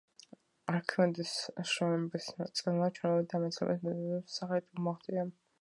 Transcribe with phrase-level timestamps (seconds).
[0.71, 1.33] არქიმედეს
[1.73, 5.33] შრომების ნაწილმა ჩვენამდე ამ მეცნიერებთან მიმოწერის სახით მოაღწია.